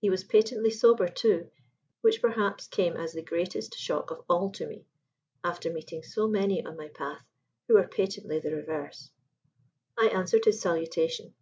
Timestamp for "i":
9.96-10.06